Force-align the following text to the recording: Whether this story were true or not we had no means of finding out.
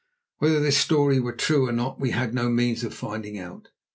Whether 0.39 0.59
this 0.59 0.79
story 0.79 1.19
were 1.19 1.31
true 1.31 1.67
or 1.67 1.71
not 1.71 1.99
we 1.99 2.09
had 2.09 2.33
no 2.33 2.49
means 2.49 2.83
of 2.83 2.91
finding 2.91 3.37
out. 3.37 3.67